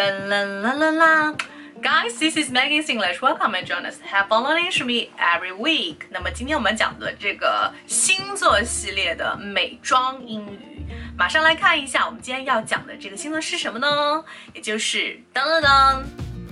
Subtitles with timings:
[0.00, 1.34] La la la la la.
[1.82, 3.20] Guys, this is Maggie English.
[3.20, 4.00] Welcome and join us.
[4.00, 6.06] Have fun learning with me every week.
[6.08, 10.86] 那么今天我们讲的这个星座系列的美妆英语，
[11.18, 14.24] 马上来看一下我们今天要讲的这个星座是什么呢？
[14.54, 16.02] 也就是噔噔噔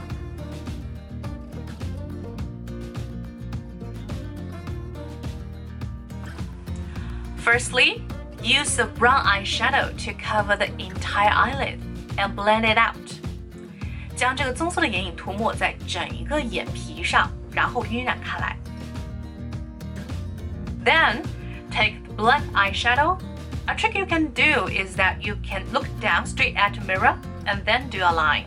[7.44, 8.02] Firstly,
[8.42, 11.78] use the brown eyeshadow to cover the entire eyelid
[12.17, 12.95] and blend it out.
[14.16, 17.30] 将这个棕色的眼影涂抹在整一个眼皮上。
[17.56, 18.58] 然后晕染开来。
[20.83, 21.22] Then
[21.69, 23.19] take the black eyeshadow.
[23.67, 27.17] A trick you can do is that you can look down straight at the mirror
[27.45, 28.45] and then do a line.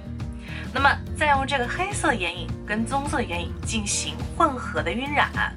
[0.75, 5.55] 那么再用这个黑色眼影跟棕色眼影进行混合的晕染，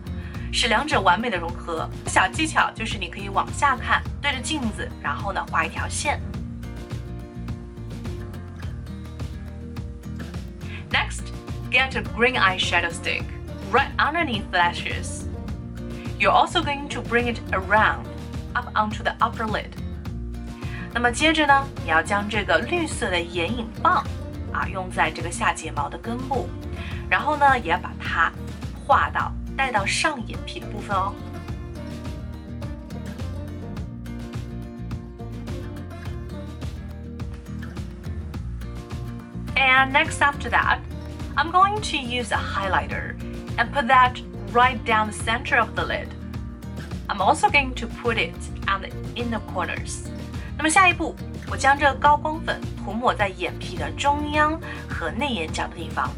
[0.53, 1.89] 使两者完美的融合。
[2.07, 6.21] 小技巧就是你可以往下看，对着镜子，然后呢画一条线。
[10.89, 11.23] Next,
[11.69, 13.23] get a green eyeshadow stick
[13.71, 15.25] right underneath the lashes.
[16.17, 18.05] You're also going to bring it around
[18.53, 19.69] up onto the upper lid.
[20.93, 24.03] 那么接着呢，你要将这个绿色的眼影棒
[24.51, 26.49] 啊用在这个下睫毛的根部，
[27.09, 28.31] 然后呢，也要把它
[28.85, 31.13] 画到带到上眼皮的部分哦。
[39.55, 40.79] And next after that,
[41.35, 43.15] I'm going to use a highlighter
[43.57, 44.19] and put that
[44.51, 46.07] right down the center of the lid.
[47.07, 48.35] I'm also going to put it
[48.67, 50.07] on the inner corners.
[50.57, 51.15] 那么下一步，
[51.49, 54.59] 我将这个高光粉涂抹在眼皮的中央
[54.89, 56.11] 和内眼角的地方。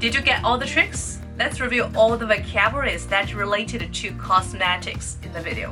[0.00, 1.16] Did you get all the tricks?
[1.38, 5.70] Let's review all the vocabularies that related to cosmetics in the video.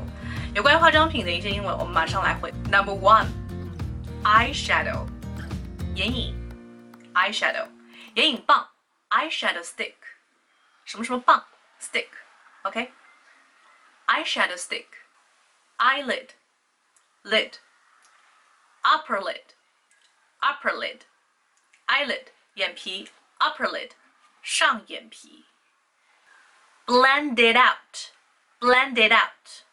[0.55, 2.53] 有关化妆品的一些英文，我们马上来回。
[2.71, 3.27] Number one
[4.25, 5.07] eyeshadow
[5.95, 6.35] 眼影，
[7.15, 7.67] eyeshadow
[8.15, 8.73] 眼影棒，
[9.11, 9.95] eyeshadow stick
[10.85, 11.47] 什么什么棒，
[11.81, 14.87] stick，OK，eyeshadow stick
[15.79, 16.31] eyelid
[17.23, 17.59] lid
[18.83, 19.55] upper lid
[20.41, 21.03] upper lid
[21.87, 23.93] eyelid 眼皮 upper lid
[24.43, 25.47] 上眼皮，
[26.87, 28.11] blend it out
[28.59, 29.65] blend it out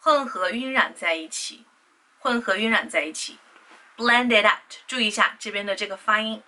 [0.00, 1.66] 混合晕染在一起，
[2.18, 3.38] 混合晕染在一起。
[3.96, 6.42] blend it out，注意一下这边的这个发音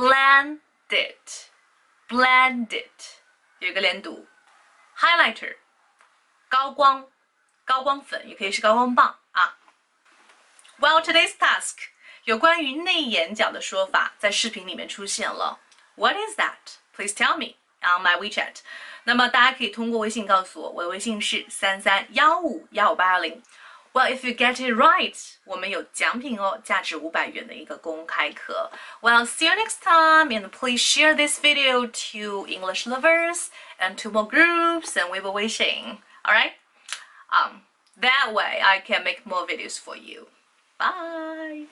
[0.00, 3.02] ，blend it，blend it，
[3.58, 4.26] 有一个连读。
[4.96, 5.58] highlighter，
[6.48, 7.06] 高光，
[7.66, 9.58] 高光粉也可以是高光棒啊。
[10.78, 11.76] Well today's task，
[12.24, 15.60] 有关于内眼角的说法在视频里面出现了。
[15.96, 16.78] What is that?
[16.94, 18.60] Please tell me on my WeChat。
[19.04, 23.42] 那么大家可以通过微信告诉我，我的微信是三三幺五幺五八幺零。
[23.93, 28.69] Well, if you get it right，我们有奖品哦，价值五百元的一个公开课。
[29.01, 33.47] Well, see you next time, and please share this video to English lovers
[33.79, 35.99] and to more groups, and we will wishing.
[36.23, 36.55] All right?
[37.31, 37.61] Um,
[38.01, 40.27] that way I can make more videos for you.
[40.77, 41.67] Bye.